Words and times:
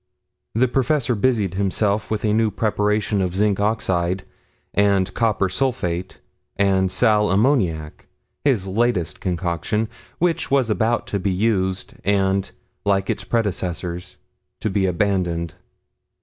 The 0.55 0.67
professor 0.67 1.13
busied 1.13 1.53
himself 1.53 2.09
with 2.09 2.25
a 2.25 2.33
new 2.33 2.49
preparation 2.49 3.21
of 3.21 3.35
zinc 3.35 3.59
oxide 3.59 4.23
and 4.73 5.13
copper 5.13 5.47
sulphate 5.47 6.17
and 6.57 6.91
sal 6.91 7.29
ammoniac, 7.29 8.07
his 8.43 8.65
latest 8.65 9.19
concoction, 9.19 9.87
which 10.17 10.49
was 10.49 10.71
about 10.71 11.05
to 11.05 11.19
be 11.19 11.29
used 11.31 11.93
and, 12.03 12.49
like 12.83 13.11
its 13.11 13.23
predecessors, 13.23 14.17
to 14.59 14.71
be 14.71 14.87
abandoned. 14.87 15.53